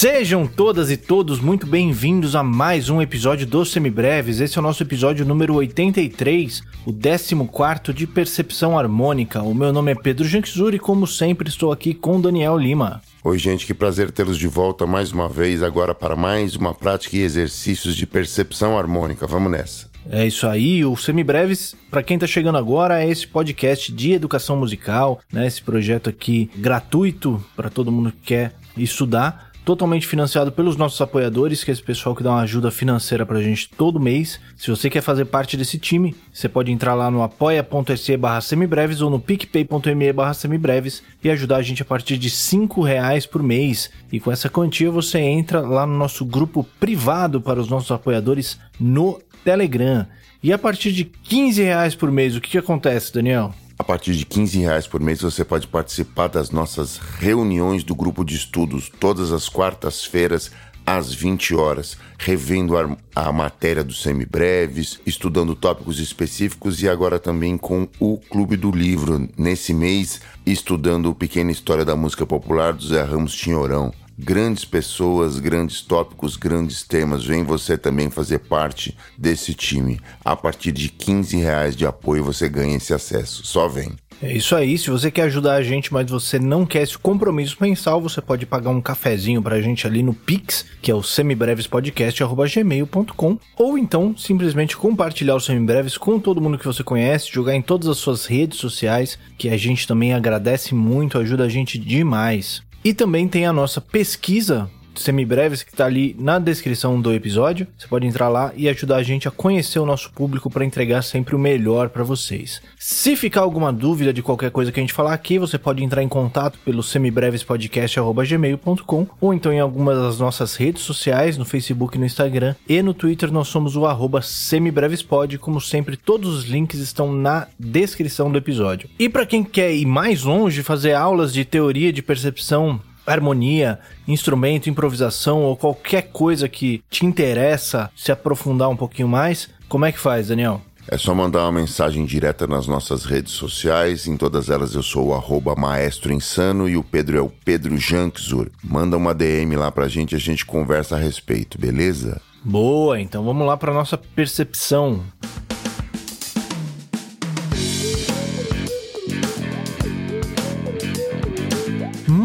[0.00, 4.40] Sejam todas e todos muito bem-vindos a mais um episódio dos Semibreves.
[4.40, 9.42] Esse é o nosso episódio número 83, o 14 de Percepção Harmônica.
[9.42, 13.02] O meu nome é Pedro Janczur e, como sempre, estou aqui com Daniel Lima.
[13.22, 17.18] Oi, gente, que prazer tê-los de volta mais uma vez, agora para mais uma prática
[17.18, 19.26] e exercícios de percepção harmônica.
[19.26, 19.90] Vamos nessa.
[20.10, 24.56] É isso aí, o Semibreves, para quem tá chegando agora, é esse podcast de educação
[24.56, 25.46] musical, né?
[25.46, 31.62] Esse projeto aqui gratuito para todo mundo que quer estudar totalmente financiado pelos nossos apoiadores,
[31.62, 34.40] que é esse pessoal que dá uma ajuda financeira pra gente todo mês.
[34.56, 39.00] Se você quer fazer parte desse time, você pode entrar lá no apoia.se barra semibreves
[39.00, 43.42] ou no picpay.me barra semibreves e ajudar a gente a partir de 5 reais por
[43.42, 43.90] mês.
[44.10, 48.58] E com essa quantia você entra lá no nosso grupo privado para os nossos apoiadores
[48.78, 50.06] no Telegram.
[50.42, 53.54] E a partir de 15 reais por mês, o que, que acontece, Daniel?
[53.80, 58.26] A partir de 15 reais por mês você pode participar das nossas reuniões do grupo
[58.26, 60.50] de estudos todas as quartas-feiras
[60.84, 67.56] às 20 horas, revendo a, a matéria dos semibreves, estudando tópicos específicos e agora também
[67.56, 73.02] com o Clube do Livro, nesse mês, estudando Pequena História da Música Popular do Zé
[73.02, 77.24] Ramos Tinhorão grandes pessoas, grandes tópicos, grandes temas.
[77.24, 79.98] Vem você também fazer parte desse time.
[80.24, 83.44] A partir de 15 reais de apoio você ganha esse acesso.
[83.44, 83.92] Só vem.
[84.22, 84.76] É isso aí.
[84.76, 88.44] Se você quer ajudar a gente, mas você não quer esse compromisso mensal, você pode
[88.44, 94.76] pagar um cafezinho pra gente ali no Pix, que é o semibrevespodcast.gmail.com, ou então simplesmente
[94.76, 98.58] compartilhar o Semibreves com todo mundo que você conhece, jogar em todas as suas redes
[98.58, 102.62] sociais, que a gente também agradece muito, ajuda a gente demais.
[102.84, 107.66] E também tem a nossa pesquisa semibreves que está ali na descrição do episódio.
[107.76, 111.02] Você pode entrar lá e ajudar a gente a conhecer o nosso público para entregar
[111.02, 112.60] sempre o melhor para vocês.
[112.78, 116.02] Se ficar alguma dúvida de qualquer coisa que a gente falar aqui, você pode entrar
[116.02, 122.06] em contato pelo semibrevespodcast@gmail.com ou então em algumas das nossas redes sociais, no Facebook, no
[122.06, 127.12] Instagram e no Twitter nós somos o arroba semibrevespod, como sempre todos os links estão
[127.12, 128.88] na descrição do episódio.
[128.98, 132.80] E para quem quer ir mais longe, fazer aulas de teoria de percepção
[133.12, 139.84] harmonia, instrumento, improvisação ou qualquer coisa que te interessa se aprofundar um pouquinho mais, como
[139.84, 140.60] é que faz, Daniel?
[140.88, 144.08] É só mandar uma mensagem direta nas nossas redes sociais.
[144.08, 147.76] Em todas elas eu sou o arroba Maestro Insano e o Pedro é o Pedro
[147.78, 148.50] Jankzur.
[148.62, 152.20] Manda uma DM lá pra gente e a gente conversa a respeito, beleza?
[152.42, 155.04] Boa, então vamos lá pra nossa percepção.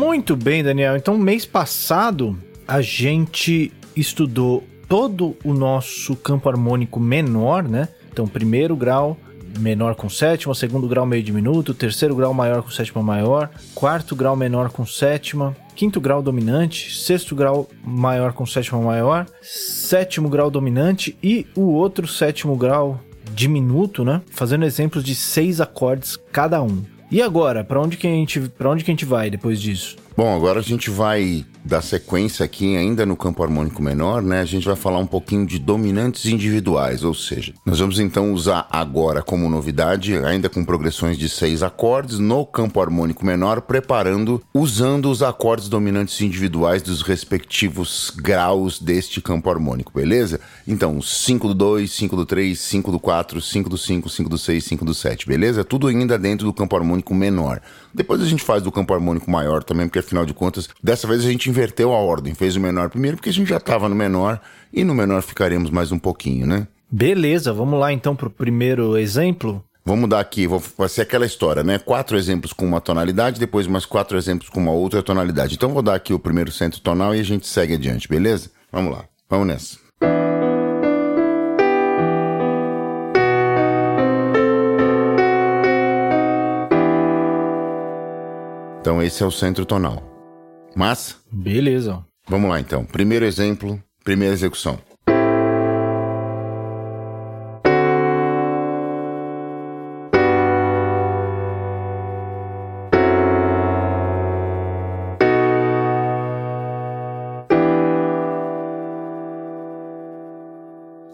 [0.05, 0.95] Muito bem, Daniel.
[0.95, 7.87] Então, mês passado, a gente estudou todo o nosso campo harmônico menor, né?
[8.13, 9.17] Então, primeiro grau
[9.57, 14.35] menor com sétima, segundo grau meio diminuto, terceiro grau maior com sétima maior, quarto grau
[14.35, 21.17] menor com sétima, quinto grau dominante, sexto grau maior com sétima maior, sétimo grau dominante
[21.23, 23.01] e o outro sétimo grau
[23.33, 24.21] diminuto, né?
[24.29, 26.94] Fazendo exemplos de seis acordes cada um.
[27.15, 29.95] E agora, para onde que a gente, para onde que a gente vai depois disso?
[30.17, 34.41] Bom, agora a gente vai dar sequência aqui ainda no campo harmônico menor, né?
[34.41, 38.67] A gente vai falar um pouquinho de dominantes individuais, ou seja, nós vamos então usar
[38.69, 45.09] agora como novidade, ainda com progressões de seis acordes no campo harmônico menor, preparando usando
[45.09, 50.39] os acordes dominantes individuais dos respectivos graus deste campo harmônico, beleza?
[50.67, 54.37] Então, 5 do 2, 5 do 3, 5 do 4, 5 do 5, 5 do
[54.37, 55.63] 6, 5 do 7, beleza?
[55.63, 57.61] Tudo ainda dentro do campo harmônico menor.
[57.93, 61.21] Depois a gente faz do campo harmônico maior também, porque afinal de contas, dessa vez
[61.21, 63.95] a gente inverteu a ordem, fez o menor primeiro, porque a gente já estava no
[63.95, 64.41] menor
[64.73, 66.67] e no menor ficaremos mais um pouquinho, né?
[66.91, 69.63] Beleza, vamos lá então para o primeiro exemplo.
[69.85, 71.79] Vamos dar aqui, vai ser aquela história, né?
[71.79, 75.55] Quatro exemplos com uma tonalidade, depois mais quatro exemplos com uma outra tonalidade.
[75.55, 78.49] Então vou dar aqui o primeiro centro tonal e a gente segue adiante, beleza?
[78.71, 79.77] Vamos lá, vamos nessa.
[88.81, 90.14] Então esse é o centro tonal.
[90.75, 91.17] Mas.
[91.31, 92.05] Beleza.
[92.27, 92.83] Vamos lá então.
[92.83, 94.77] Primeiro exemplo, primeira execução.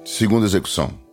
[0.04, 1.11] Segunda execução.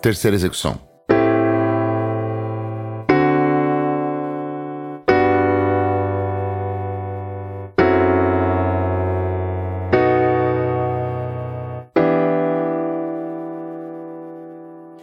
[0.00, 0.88] Terceira execução.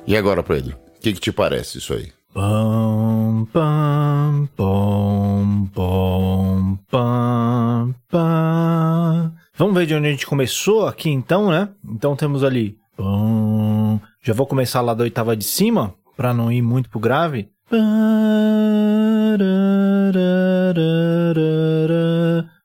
[0.07, 0.77] E agora, Pedro?
[0.97, 2.13] O que, que, te parece isso aí?
[2.33, 9.33] Pam, pam, pom, pom, pam, pam.
[9.57, 11.69] Vamos ver de onde a gente começou aqui então, né?
[11.83, 12.77] Então temos ali
[14.25, 17.47] já vou começar lá da oitava de cima, para não ir muito pro grave.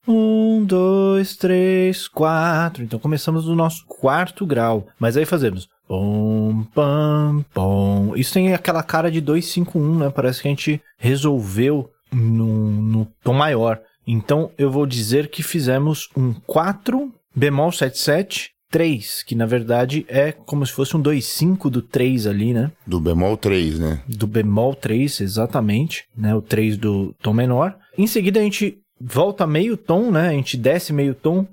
[0.08, 2.82] Um, dois, três, quatro.
[2.82, 4.86] Então começamos no nosso quarto grau.
[4.98, 8.16] Mas aí fazemos Pom, pam, pom.
[8.16, 10.08] Isso tem aquela cara de 251, né?
[10.08, 13.82] Parece que a gente resolveu no, no tom maior.
[14.06, 20.32] Então eu vou dizer que fizemos um 4 bemol 77 3, que na verdade é
[20.32, 22.70] como se fosse um 2,5 do 3 ali, né?
[22.87, 24.00] Do bemol 3, né?
[24.08, 26.34] Do bemol 3, exatamente, né?
[26.34, 27.76] O 3 do tom menor.
[27.99, 30.28] Em seguida a gente volta meio tom, né?
[30.28, 31.46] A gente desce meio tom.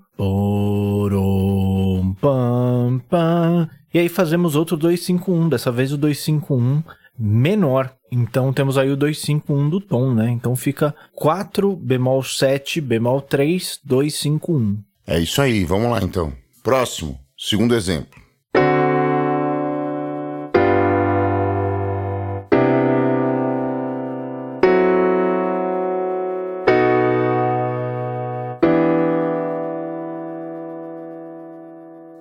[3.94, 6.84] E aí fazemos outro 251, dessa vez o 251
[7.18, 7.92] menor.
[8.12, 10.30] Então temos aí o 251 do tom, né?
[10.30, 14.78] Então fica 4 bemol 7 bemol 3 251.
[15.06, 16.31] É isso aí, vamos lá então.
[16.68, 18.22] Próximo, segundo exemplo.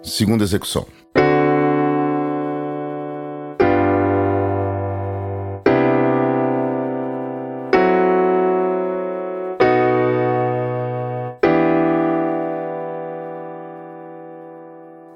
[0.05, 0.87] Segunda execução.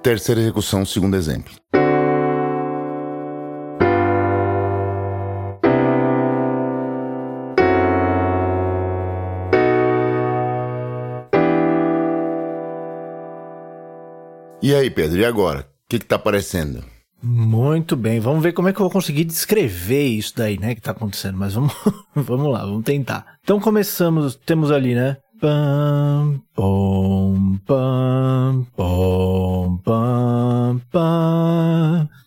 [0.03, 1.53] Terceira execução, segundo exemplo.
[14.63, 15.61] E aí, Pedro, e agora?
[15.61, 16.83] O que, que tá aparecendo?
[17.23, 20.81] Muito bem, vamos ver como é que eu vou conseguir descrever isso daí, né, que
[20.81, 21.75] tá acontecendo, mas vamos,
[22.17, 23.37] vamos lá, vamos tentar.
[23.43, 25.19] Então começamos, temos ali, né,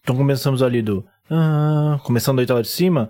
[0.02, 1.06] Então começamos ali do.
[1.30, 3.10] Ah, começando da oitava de cima.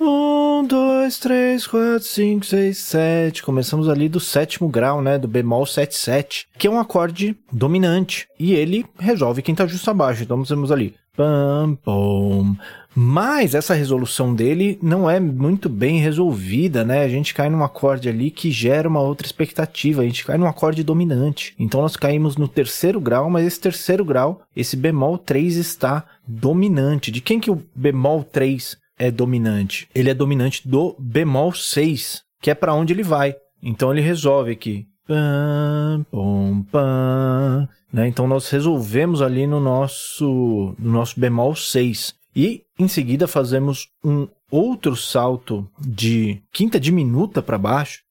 [0.00, 3.42] Um, dois, três, quatro, cinco, seis, sete.
[3.42, 5.18] Começamos ali do sétimo grau, né?
[5.18, 8.28] Do bemol 7, 7, que é um acorde dominante.
[8.38, 10.22] E ele resolve quinta justa abaixo.
[10.22, 12.56] Então temos ali Pam, pom.
[12.94, 17.02] Mas essa resolução dele não é muito bem resolvida, né?
[17.02, 20.02] A gente cai num acorde ali que gera uma outra expectativa.
[20.02, 21.54] A gente cai num acorde dominante.
[21.58, 27.10] Então nós caímos no terceiro grau, mas esse terceiro grau, esse bemol 3 está dominante.
[27.10, 29.88] De quem que o bemol 3 é dominante?
[29.94, 33.34] Ele é dominante do bemol 6, que é para onde ele vai.
[33.62, 34.86] Então ele resolve aqui.
[35.06, 37.68] Pam, pom, pam.
[37.92, 38.08] Né?
[38.08, 42.14] Então nós resolvemos ali no nosso, no nosso bemol 6.
[42.34, 48.02] E em seguida fazemos um outro salto de quinta diminuta para baixo,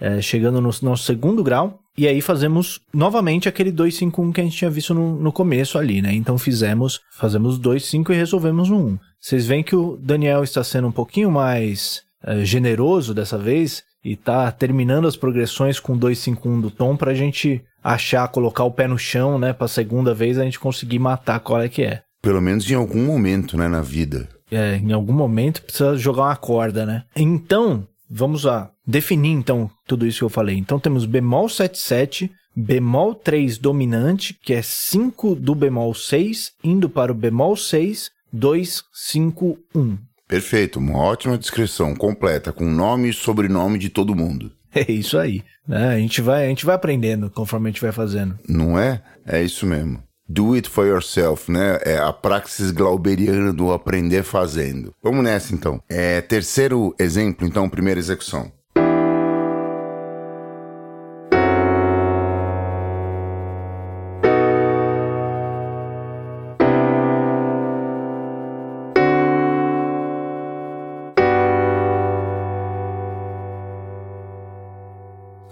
[0.00, 4.56] é, chegando no nosso segundo grau, e aí fazemos novamente aquele 251 que a gente
[4.56, 6.12] tinha visto no, no começo ali, né?
[6.14, 8.98] Então fizemos, fazemos 2,5 e resolvemos um 1.
[9.20, 14.14] Vocês veem que o Daniel está sendo um pouquinho mais é, generoso dessa vez, e
[14.14, 18.98] tá terminando as progressões com 251 do tom pra gente achar, colocar o pé no
[18.98, 22.02] chão, né, pra segunda vez a gente conseguir matar qual é que é.
[22.20, 24.28] Pelo menos em algum momento, né, na vida.
[24.50, 27.04] É, em algum momento precisa jogar uma corda, né?
[27.16, 30.56] Então, vamos lá, definir então tudo isso que eu falei.
[30.56, 37.10] Então temos bemol 77, bemol 3 dominante, que é 5 do bemol 6, indo para
[37.12, 39.98] o bemol 6, 2, 5, 1.
[40.28, 44.52] Perfeito, uma ótima descrição completa, com nome e sobrenome de todo mundo.
[44.74, 45.42] É isso aí.
[45.66, 45.88] Né?
[45.88, 48.38] A, gente vai, a gente vai aprendendo conforme a gente vai fazendo.
[48.46, 49.02] Não é?
[49.26, 50.02] É isso mesmo.
[50.28, 51.78] Do it for yourself, né?
[51.82, 54.94] É a praxis glauberiana do aprender fazendo.
[55.02, 55.82] Vamos nessa então.
[55.88, 58.52] É, terceiro exemplo, então, primeira execução.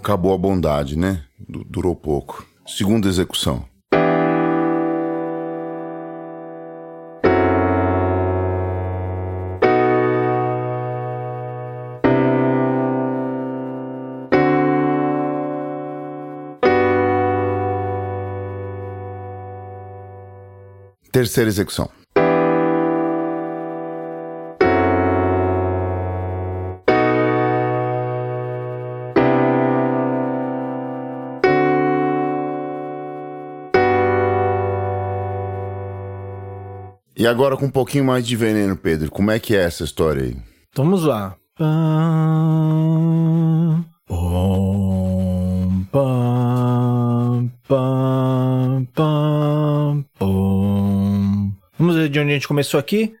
[0.07, 1.25] Acabou a bondade, né?
[1.37, 2.47] Durou pouco.
[2.65, 3.65] Segunda execução.
[21.11, 21.89] Terceira execução.
[37.27, 40.23] E agora com um pouquinho mais de veneno, Pedro, como é que é essa história
[40.23, 40.37] aí?
[40.73, 41.35] Vamos lá.
[51.77, 53.13] Vamos ver de onde a gente começou aqui?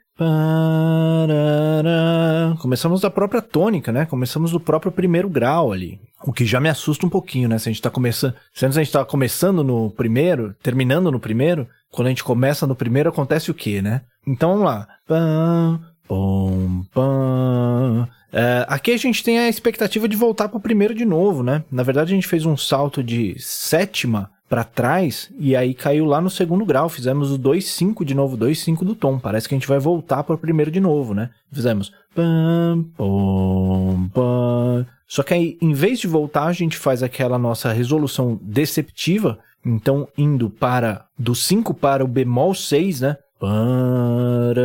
[2.61, 4.05] Começamos da própria tônica, né?
[4.05, 5.99] Começamos do próprio primeiro grau ali.
[6.23, 7.59] O que já me assusta um pouquinho, né?
[7.59, 8.33] Se a gente tá começando.
[8.53, 12.75] Se a gente tá começando no primeiro, terminando no primeiro, quando a gente começa no
[12.75, 14.01] primeiro, acontece o quê, né?
[14.25, 14.87] Então vamos lá.
[15.07, 18.07] Pam, pom, pam.
[18.31, 21.63] É, aqui a gente tem a expectativa de voltar pro primeiro de novo, né?
[21.71, 26.21] Na verdade, a gente fez um salto de sétima para trás e aí caiu lá
[26.21, 26.89] no segundo grau.
[26.89, 29.19] Fizemos o 2,5 de novo, 2,5 do tom.
[29.19, 31.29] Parece que a gente vai voltar para o primeiro de novo, né?
[31.51, 31.91] Fizemos.
[32.13, 34.85] Pam, pom, pam.
[35.07, 39.39] Só que aí, em vez de voltar, a gente faz aquela nossa resolução deceptiva.
[39.65, 43.17] Então, indo para do 5 para o bemol 6, né?
[43.39, 44.63] Para.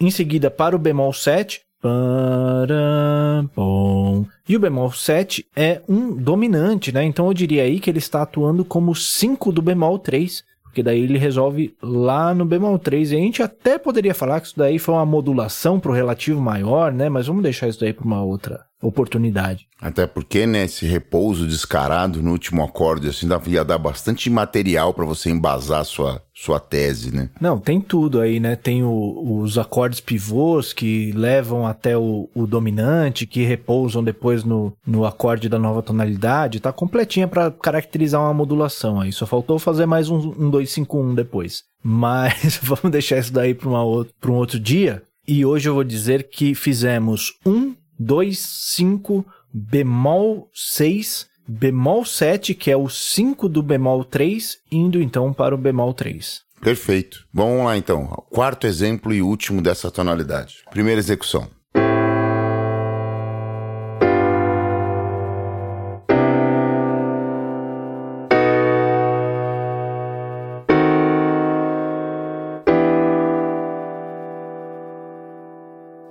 [0.00, 1.62] Em seguida, para o bemol 7.
[1.80, 4.26] Para, bom.
[4.48, 7.04] E o bemol 7 é um dominante, né?
[7.04, 11.00] Então eu diria aí que ele está atuando como 5 do bemol 3, porque daí
[11.00, 13.12] ele resolve lá no bemol 3.
[13.12, 16.40] E a gente até poderia falar que isso daí foi uma modulação para o relativo
[16.40, 17.08] maior, né?
[17.08, 19.66] Mas vamos deixar isso daí para uma outra oportunidade.
[19.80, 25.04] Até porque, né, esse repouso descarado no último acorde, assim, ia dar bastante material para
[25.04, 27.30] você embasar sua, sua tese, né?
[27.40, 28.56] Não, tem tudo aí, né?
[28.56, 34.72] Tem o, os acordes pivôs que levam até o, o, dominante, que repousam depois no,
[34.86, 36.60] no acorde da nova tonalidade.
[36.60, 39.12] Tá completinha para caracterizar uma modulação aí.
[39.12, 41.62] Só faltou fazer mais um, um 251 depois.
[41.82, 45.02] Mas vamos deixar isso daí para um outro dia.
[45.26, 52.70] E hoje eu vou dizer que fizemos um 2, 5, bemol 6, bemol 7, que
[52.70, 56.42] é o 5 do bemol 3, indo então para o bemol 3.
[56.60, 57.24] Perfeito.
[57.32, 58.06] Vamos lá então.
[58.30, 60.56] Quarto exemplo e último dessa tonalidade.
[60.70, 61.48] Primeira execução.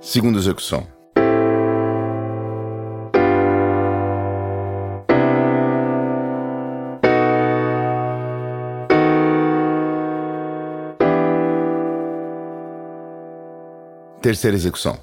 [0.00, 0.97] Segunda execução.
[14.28, 14.94] Terceira execução.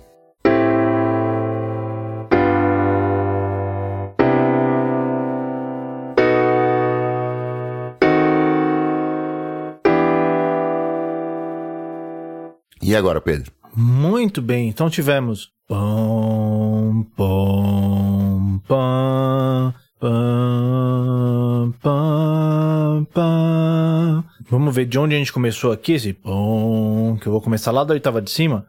[12.80, 13.52] E agora, Pedro?
[13.76, 24.24] Muito bem, então tivemos pom, pom, pam, pam, pam, pam.
[24.52, 27.84] Vamos ver de onde a gente começou aqui, esse pom, que eu vou começar lá
[27.84, 28.68] da oitava de cima.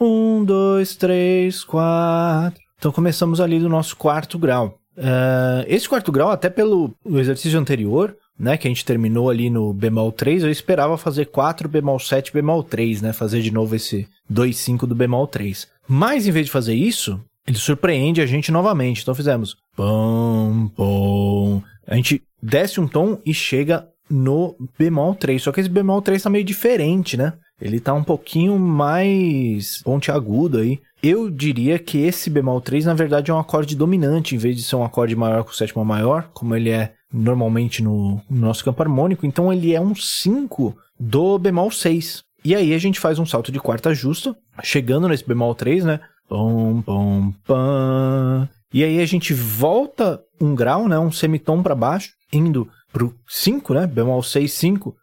[0.00, 2.60] Um, dois, três, quatro.
[2.78, 4.78] Então começamos ali do nosso quarto grau.
[4.96, 9.72] Uh, esse quarto grau, até pelo exercício anterior, né, que a gente terminou ali no
[9.72, 14.06] bemol 3, eu esperava fazer 4 bemol 7 bemol 3, né, fazer de novo esse
[14.28, 15.68] 2 5 do bemol 3.
[15.88, 19.02] Mas em vez de fazer isso, ele surpreende a gente novamente.
[19.02, 21.62] Então fizemos pom pom.
[21.86, 25.42] A gente desce um tom e chega no bemol 3.
[25.42, 27.32] Só que esse bemol 3 tá meio diferente, né?
[27.60, 30.78] Ele tá um pouquinho mais pontiagudo aí.
[31.02, 34.62] Eu diria que esse bemol 3, na verdade, é um acorde dominante, em vez de
[34.62, 38.82] ser um acorde maior com sétima maior, como ele é normalmente no, no nosso campo
[38.82, 39.24] harmônico.
[39.24, 42.24] Então ele é um 5 do bemol 6.
[42.44, 46.00] E aí a gente faz um salto de quarta justa, chegando nesse bemol 3, né?
[46.28, 48.48] Pom, pom, pam.
[48.72, 50.98] E aí a gente volta um grau, né?
[50.98, 53.86] Um semitom para baixo, indo pro 5, né?
[53.86, 54.96] Bemol 6, 5.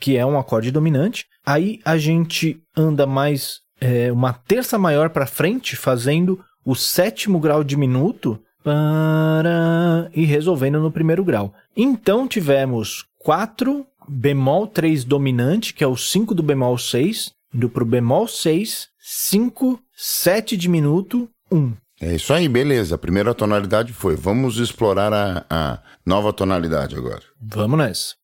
[0.00, 1.26] Que é um acorde dominante.
[1.46, 7.62] Aí a gente anda mais é, uma terça maior para frente, fazendo o sétimo grau
[7.62, 8.40] diminuto
[10.12, 11.54] e resolvendo no primeiro grau.
[11.76, 17.84] Então tivemos 4 bemol 3 dominante, que é o 5 do bemol 6, indo para
[17.84, 21.72] o bemol 6, 5, 7 diminuto, 1.
[22.00, 22.96] É isso aí, beleza.
[22.96, 24.16] A primeira tonalidade foi.
[24.16, 27.22] Vamos explorar a, a nova tonalidade agora.
[27.40, 28.14] Vamos nessa.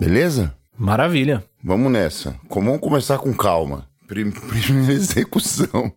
[0.00, 0.54] Beleza?
[0.76, 1.44] Maravilha.
[1.62, 2.36] Vamos nessa.
[2.48, 3.88] Vamos começar com calma.
[4.06, 5.92] Primeira execução.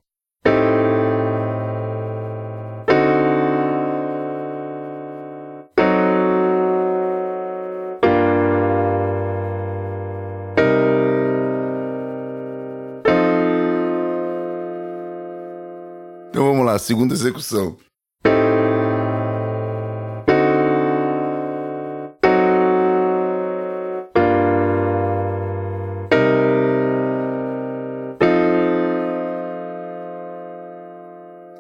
[16.36, 17.78] Então vamos lá, segunda execução.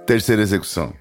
[0.05, 0.93] Terceira execução.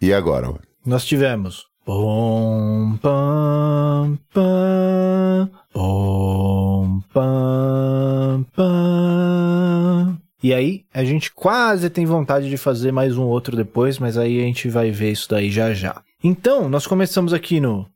[0.00, 0.67] E agora?
[0.84, 1.66] Nós tivemos.
[1.84, 10.18] Pom, pam, pam, pom, pam, pam.
[10.42, 14.38] E aí, a gente quase tem vontade de fazer mais um outro depois, mas aí
[14.38, 16.02] a gente vai ver isso daí já já.
[16.22, 17.86] Então, nós começamos aqui no.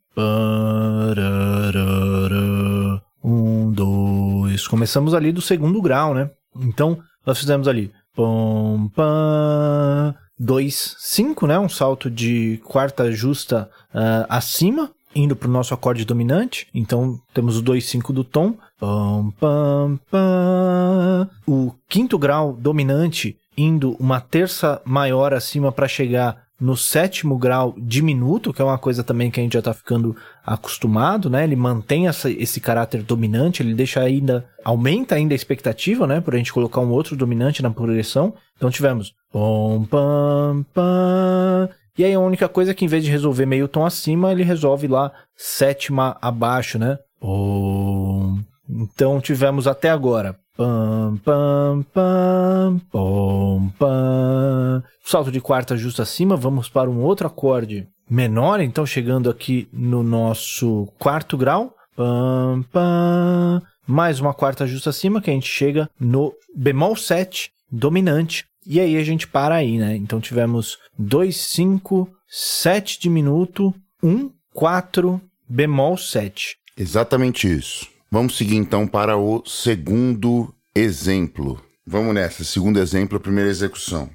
[3.23, 4.67] Um, dois.
[4.67, 6.29] Começamos ali do segundo grau, né?
[6.55, 7.91] Então, nós fizemos ali.
[8.15, 11.57] Pom, pam, 2, 5, né?
[11.57, 16.67] Um salto de quarta justa uh, acima, indo para o nosso acorde dominante.
[16.73, 18.57] Então temos o 2, 5 do tom.
[18.77, 21.29] Pam, pam, pam.
[21.47, 28.53] O quinto grau dominante indo uma terça maior acima para chegar no sétimo grau diminuto,
[28.53, 31.43] que é uma coisa também que a gente já está ficando acostumado, né?
[31.43, 36.21] Ele mantém essa, esse caráter dominante, ele deixa ainda, aumenta ainda a expectativa, né?
[36.21, 38.33] Por a gente colocar um outro dominante na progressão.
[38.55, 41.69] Então tivemos pom, pam, pam.
[41.97, 44.43] E aí a única coisa é que em vez de resolver meio tom acima, ele
[44.43, 46.97] resolve lá sétima abaixo, né?
[47.19, 48.39] Pom.
[48.69, 54.83] Então tivemos até agora Pam, pam, pam, pom, pam.
[55.03, 60.03] Salto de quarta justo acima, vamos para um outro acorde menor, então chegando aqui no
[60.03, 61.73] nosso quarto grau.
[61.95, 63.63] Pam, pam.
[63.87, 68.45] Mais uma quarta justa acima, que a gente chega no bemol 7 dominante.
[68.65, 69.95] E aí a gente para aí, né?
[69.95, 76.57] Então tivemos 2, 5, 7 diminuto, 1, 4, bemol 7.
[76.77, 77.87] Exatamente isso.
[78.09, 81.61] Vamos seguir então para o segundo exemplo.
[81.85, 82.43] Vamos nessa.
[82.43, 84.09] Segundo exemplo, primeira execução.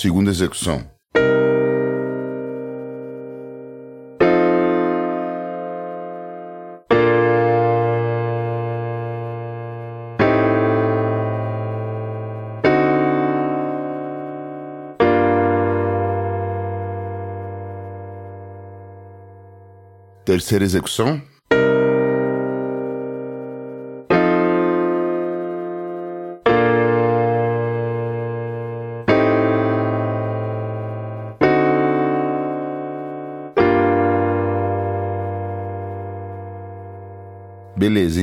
[0.00, 0.88] Segunda execução.
[20.24, 21.20] Terceira execução.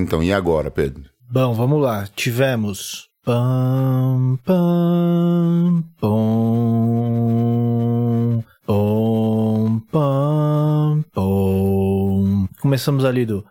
[0.06, 0.24] Então.
[0.24, 1.04] E agora, Pedro?
[1.30, 2.08] Bom, vamos lá.
[2.16, 3.10] Tivemos.
[3.26, 7.24] Pam, pam, pom,
[8.68, 12.48] pom, pam, pom.
[12.62, 13.44] Começamos ali do.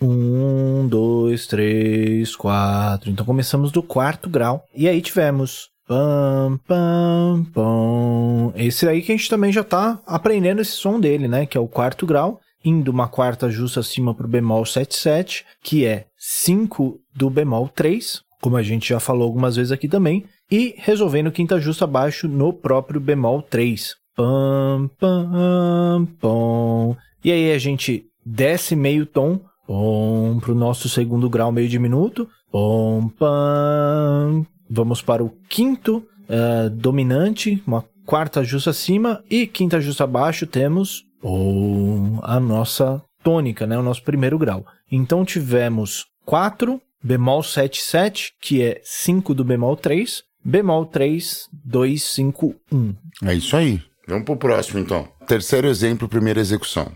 [0.00, 3.10] Um, dois, três, quatro.
[3.10, 4.64] Então começamos do quarto grau.
[4.72, 8.52] E aí tivemos Pam, pam, pam.
[8.54, 11.44] Esse aí que a gente também já tá aprendendo esse som dele, né?
[11.44, 16.06] Que é o quarto grau, indo uma quarta justa acima pro bemol 7,7, que é
[16.16, 21.32] 5 do bemol 3, como a gente já falou algumas vezes aqui também, e resolvendo
[21.32, 23.96] quinta justa abaixo no próprio bemol 3.
[24.14, 26.96] Pam, pam, pam.
[27.24, 33.08] E aí a gente desce meio tom, pom, pro nosso segundo grau meio diminuto, pom,
[33.18, 40.46] pam, Vamos para o quinto uh, dominante, uma quarta justa acima e quinta justa abaixo
[40.46, 43.76] temos oh, a nossa tônica, né?
[43.76, 44.64] o nosso primeiro grau.
[44.90, 52.02] Então tivemos 4, bemol 7, 7, que é 5 do bemol 3, bemol 3, 2,
[52.02, 52.94] 5, 1.
[53.24, 53.78] É isso aí.
[54.08, 55.06] Vamos para o próximo então.
[55.26, 56.90] Terceiro exemplo, primeira execução.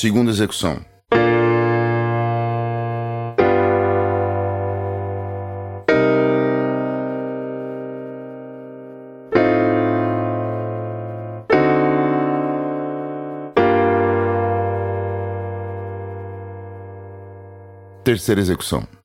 [0.00, 0.82] Segunda execução.
[18.02, 18.99] Terceira execução.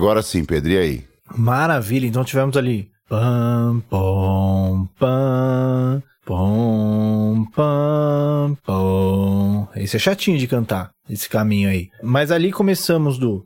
[0.00, 1.04] Agora sim, Pedro, e aí?
[1.36, 2.90] Maravilha, então tivemos ali.
[3.06, 9.68] Pam, pom, pam, pom, pam, pom.
[9.76, 11.90] Esse é chatinho de cantar, esse caminho aí.
[12.02, 13.44] Mas ali começamos do.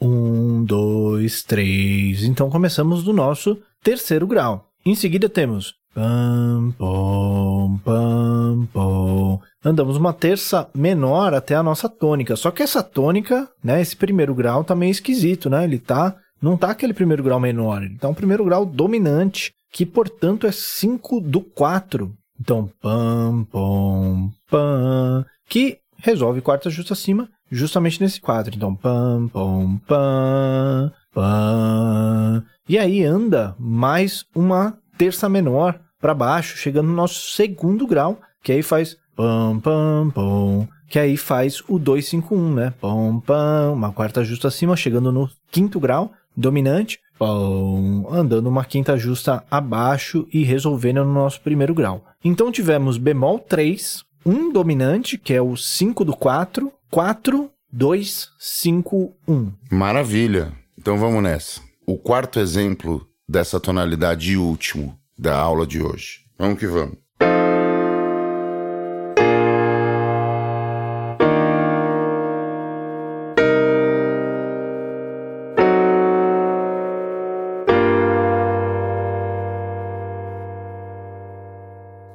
[0.00, 2.24] Um, dois, três.
[2.24, 4.66] Então começamos do nosso terceiro grau.
[4.84, 5.76] Em seguida temos.
[5.94, 12.36] Pam, pom, pam, pom andamos uma terça menor até a nossa tônica.
[12.36, 15.64] Só que essa tônica, né, esse primeiro grau tá meio esquisito, né?
[15.64, 19.86] Ele tá, não tá aquele primeiro grau menor, ele tá um primeiro grau dominante, que
[19.86, 22.12] portanto é 5 do 4.
[22.40, 28.56] Então, pam, pam, pam, que resolve quarta justa acima, justamente nesse quadro.
[28.56, 32.44] Então, pam, pam, pam, pam.
[32.68, 38.52] E aí anda mais uma terça menor para baixo, chegando no nosso segundo grau, que
[38.52, 42.74] aí faz pam, pam, pam, que aí faz o 251, né?
[42.80, 48.96] Pam, pam, uma quarta justa acima, chegando no quinto grau, dominante, pam, andando uma quinta
[48.96, 52.04] justa abaixo e resolvendo no nosso primeiro grau.
[52.24, 59.14] Então tivemos bemol 3, um dominante, que é o 5 do 4, 4, 2, 5,
[59.26, 59.52] 1.
[59.70, 60.52] Maravilha.
[60.78, 61.60] Então vamos nessa.
[61.86, 66.20] O quarto exemplo dessa tonalidade último da aula de hoje.
[66.38, 66.98] Vamos que vamos.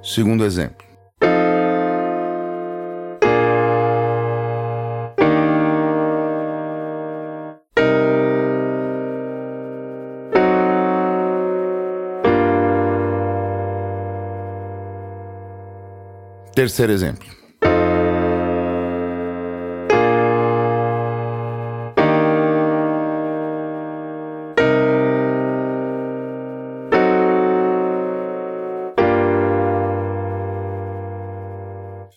[0.04, 0.86] Segundo exemplo.
[16.58, 17.28] Terceiro exemplo.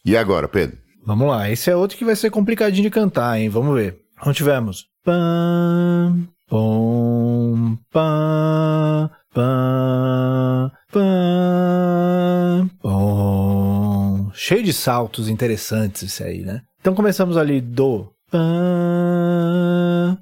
[0.02, 0.78] E agora, Pedro?
[1.04, 3.50] Vamos lá, esse é outro que vai ser complicadinho de cantar, hein?
[3.50, 3.98] Vamos ver.
[4.24, 4.86] Onde tivemos?
[5.04, 13.20] Pam, pom, pam, pam, pam, pom.
[14.50, 16.62] Cheio de saltos interessantes esse aí, né?
[16.80, 20.18] Então começamos ali do pam,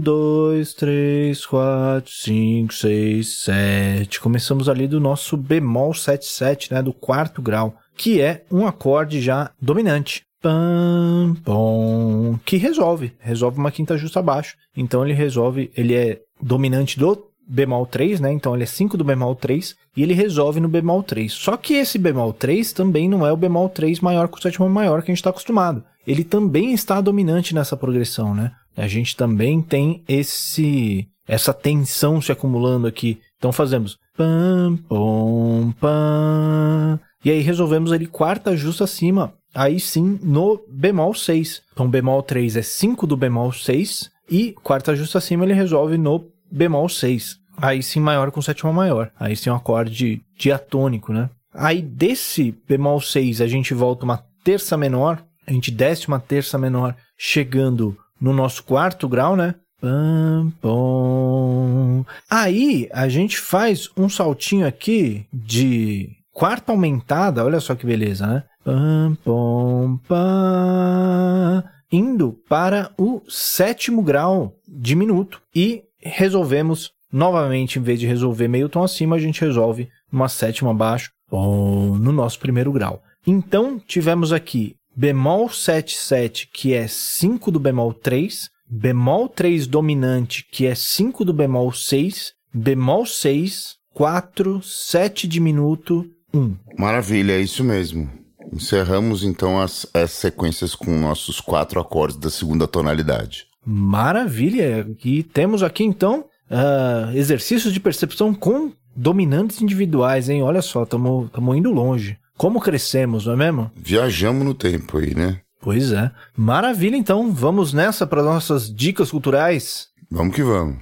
[0.00, 4.20] dois, três, quatro, cinco, seis, sete.
[4.20, 6.82] Começamos ali do nosso bemol 77, né?
[6.82, 10.22] Do quarto grau, que é um acorde já dominante.
[10.44, 14.56] Pam, que resolve, resolve uma quinta justa abaixo.
[14.76, 18.30] Então ele resolve, ele é dominante do bemol 3, né?
[18.30, 21.32] Então ele é 5 do bemol 3 e ele resolve no bemol 3.
[21.32, 24.68] Só que esse bemol 3 também não é o bemol 3 maior que o sétimo
[24.68, 25.82] maior que a gente está acostumado.
[26.06, 28.52] Ele também está dominante nessa progressão, né?
[28.76, 33.18] A gente também tem esse essa tensão se acumulando aqui.
[33.38, 39.32] Então fazemos pam pom pam e aí resolvemos ali quarta justa acima.
[39.54, 41.62] Aí sim no bemol 6.
[41.72, 46.26] Então bemol 3 é 5 do bemol 6 e quarta justa acima ele resolve no
[46.50, 47.38] bemol 6.
[47.56, 49.10] Aí sim maior com sétima maior.
[49.18, 51.30] Aí sim um acorde diatônico, né?
[51.52, 56.58] Aí desse bemol 6 a gente volta uma terça menor, a gente desce uma terça
[56.58, 59.54] menor, chegando no nosso quarto grau, né?
[59.80, 62.04] Pam, pom.
[62.28, 68.42] Aí a gente faz um saltinho aqui de quarta aumentada, olha só que beleza, né?
[68.64, 78.06] Pam, pom, pam, indo para o sétimo grau diminuto e resolvemos novamente, em vez de
[78.06, 83.02] resolver meio tom acima, a gente resolve uma sétima abaixo no nosso primeiro grau.
[83.26, 90.42] Então tivemos aqui bemol 7, 7, que é 5 do bemol 3, bemol 3 dominante,
[90.50, 96.56] que é 5 do bemol 6, bemol 6, 4, 7 diminuto, 1.
[96.78, 98.23] Maravilha, é isso mesmo.
[98.54, 103.46] Encerramos então as, as sequências com nossos quatro acordes da segunda tonalidade.
[103.66, 104.86] Maravilha!
[105.04, 110.42] E temos aqui então uh, exercícios de percepção com dominantes individuais, hein?
[110.42, 112.16] Olha só, estamos indo longe.
[112.36, 113.70] Como crescemos, não é mesmo?
[113.76, 115.40] Viajamos no tempo aí, né?
[115.60, 116.10] Pois é.
[116.36, 117.32] Maravilha, então.
[117.32, 119.88] Vamos nessa para nossas dicas culturais?
[120.10, 120.76] Vamos que vamos.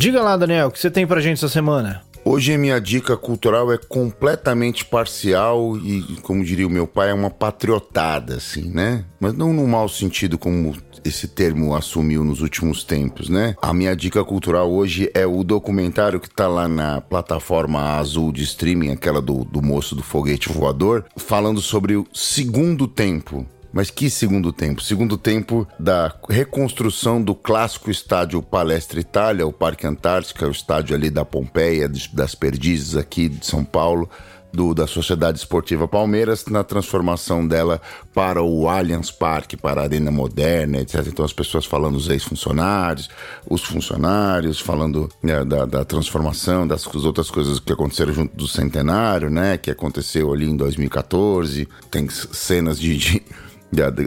[0.00, 2.00] Diga lá, Daniel, o que você tem pra gente essa semana?
[2.24, 7.12] Hoje a minha dica cultural é completamente parcial e, como diria o meu pai, é
[7.12, 9.04] uma patriotada, assim, né?
[9.20, 13.54] Mas não no mau sentido como esse termo assumiu nos últimos tempos, né?
[13.60, 18.42] A minha dica cultural hoje é o documentário que tá lá na plataforma azul de
[18.42, 24.10] streaming, aquela do, do moço do foguete voador, falando sobre o segundo tempo mas que
[24.10, 24.82] segundo tempo?
[24.82, 31.10] Segundo tempo da reconstrução do clássico estádio Palestra Itália, o Parque Antártica, o estádio ali
[31.10, 34.08] da Pompeia, das Perdizes aqui de São Paulo.
[34.52, 37.80] Do, da Sociedade Esportiva Palmeiras na transformação dela
[38.12, 41.06] para o Allianz Parque, para a Arena Moderna, etc.
[41.06, 43.08] Então as pessoas falando os ex-funcionários,
[43.48, 49.30] os funcionários, falando né, da, da, transformação, das outras coisas que aconteceram junto do centenário,
[49.30, 49.56] né?
[49.56, 51.68] Que aconteceu ali em 2014.
[51.88, 53.22] Tem cenas de, de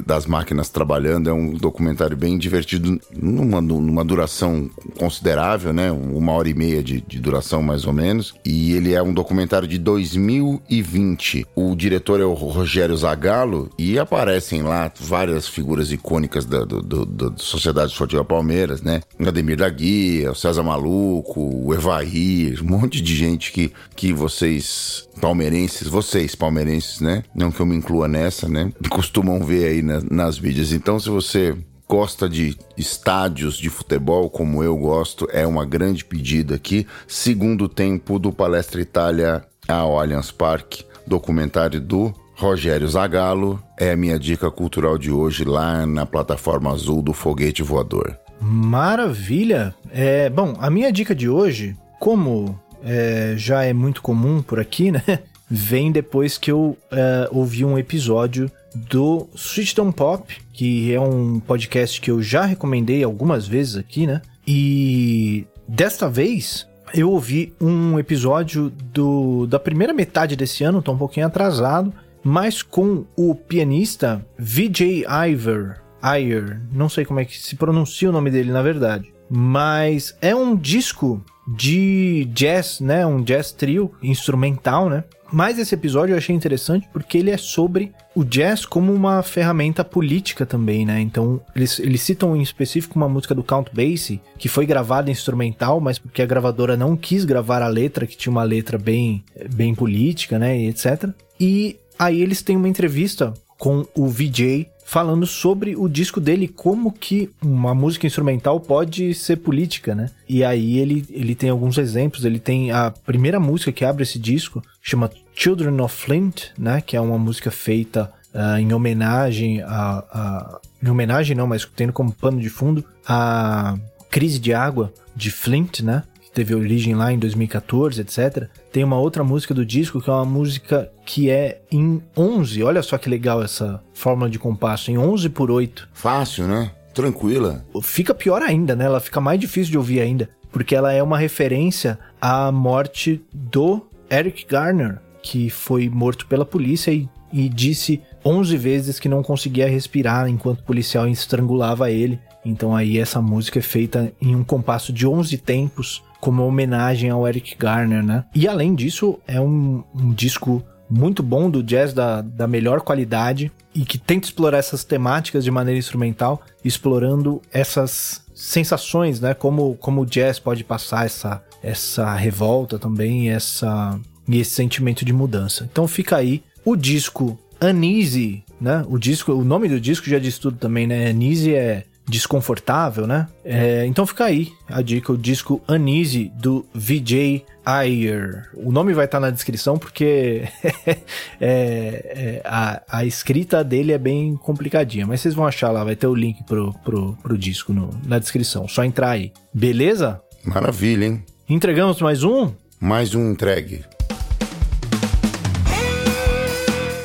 [0.06, 1.30] das máquinas trabalhando.
[1.30, 5.92] É um documentário bem divertido, numa, numa duração considerável, né?
[5.92, 8.34] Uma hora e meia de, de, duração, mais ou menos.
[8.46, 11.46] E ele é um documentário de 2020.
[11.56, 17.06] O diretor é o Rogério Zagallo e aparecem lá várias figuras icônicas da, do, do,
[17.06, 19.02] da Sociedade Esportiva Palmeiras, né?
[19.26, 25.08] Ademir da Guia, o César Maluco, o Evair, um monte de gente que, que vocês
[25.22, 27.24] palmeirenses, vocês palmeirenses, né?
[27.34, 28.72] Não que eu me inclua nessa, né?
[28.90, 30.72] Costumam ver aí na, nas mídias.
[30.72, 31.56] Então, se você
[31.88, 36.88] gosta de estádios de futebol, como eu gosto, é uma grande pedida aqui.
[37.08, 44.18] Segundo tempo do Palestra Itália ao Allianz Parque, documentário do Rogério Zagallo, é a minha
[44.18, 48.18] dica cultural de hoje lá na plataforma azul do Foguete Voador.
[48.42, 49.74] Maravilha!
[49.92, 54.92] É, bom, a minha dica de hoje, como é, já é muito comum por aqui,
[54.92, 55.04] né?
[55.50, 62.00] Vem depois que eu é, ouvi um episódio do Switchton Pop, que é um podcast
[62.02, 64.22] que eu já recomendei algumas vezes aqui, né?
[64.48, 70.98] E desta vez eu ouvi um episódio do, da primeira metade desse ano, tá um
[70.98, 77.56] pouquinho atrasado, mas com o pianista Vijay Iyer, Iyer, não sei como é que se
[77.56, 83.06] pronuncia o nome dele na verdade, mas é um disco de jazz, né?
[83.06, 85.04] Um jazz trio instrumental, né?
[85.34, 89.84] Mas esse episódio eu achei interessante porque ele é sobre o jazz como uma ferramenta
[89.84, 91.02] política também, né?
[91.02, 95.82] Então, eles, eles citam em específico uma música do Count Basie, que foi gravada instrumental,
[95.82, 99.24] mas porque a gravadora não quis gravar a letra, que tinha uma letra bem,
[99.56, 100.56] bem política, né?
[100.56, 101.10] E etc.
[101.40, 106.92] E aí eles têm uma entrevista com o VJ falando sobre o disco dele, como
[106.92, 110.12] que uma música instrumental pode ser política, né?
[110.30, 114.20] E aí ele, ele tem alguns exemplos, ele tem a primeira música que abre esse
[114.20, 116.82] disco, chama Children of Flint, né?
[116.82, 120.60] Que é uma música feita uh, em homenagem a, a...
[120.82, 123.78] Em homenagem não, mas tendo como pano de fundo a
[124.10, 126.04] crise de água de Flint, né?
[126.34, 128.50] teve origem lá em 2014, etc.
[128.72, 132.64] Tem uma outra música do disco que é uma música que é em 11.
[132.64, 135.90] Olha só que legal essa fórmula de compasso, em 11 por 8.
[135.94, 136.72] Fácil, né?
[136.94, 137.64] Tranquila.
[137.82, 138.86] Fica pior ainda, né?
[138.86, 143.86] Ela fica mais difícil de ouvir ainda, porque ela é uma referência à morte do
[144.10, 149.68] Eric Garner, que foi morto pela polícia e, e disse 11 vezes que não conseguia
[149.68, 152.20] respirar enquanto o policial estrangulava ele.
[152.46, 157.28] Então aí essa música é feita em um compasso de 11 tempos como homenagem ao
[157.28, 158.26] Eric Garner, né?
[158.36, 163.52] E além disso, é um, um disco muito bom do jazz da, da melhor qualidade
[163.74, 169.34] e que tenta explorar essas temáticas de maneira instrumental, explorando essas sensações, né?
[169.34, 175.14] Como, como o jazz pode passar essa, essa revolta também, essa, e esse sentimento de
[175.14, 175.68] mudança.
[175.72, 178.86] Então fica aí o disco Uneasy, né?
[178.88, 181.12] O disco, o nome do disco já diz tudo também, né?
[181.12, 183.28] Uneasy é desconfortável, né?
[183.46, 188.50] É, então fica aí a dica, o disco Uneasy do VJ Ayer.
[188.56, 190.44] O nome vai estar na descrição porque
[190.86, 191.02] é,
[191.40, 196.08] é, a, a, escrita dele é bem complicadinha, mas vocês vão achar lá, vai ter
[196.08, 199.32] o link pro, pro, pro disco no, na descrição, só entrar aí.
[199.54, 200.22] Beleza?
[200.44, 201.24] Maravilha, hein?
[201.48, 202.52] Entregamos mais um?
[202.80, 203.86] Mais um entregue.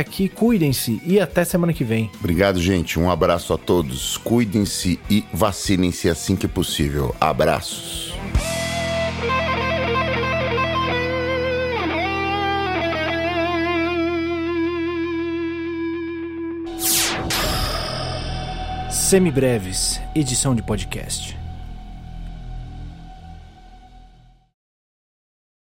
[0.00, 2.10] aqui, cuidem-se e até semana que vem.
[2.18, 2.98] Obrigado, gente.
[2.98, 4.16] Um abraço a todos.
[4.18, 7.14] Cuidem-se e vacinem-se assim que possível.
[7.20, 8.14] Abraços.
[19.10, 21.39] Semibreves, edição de podcast.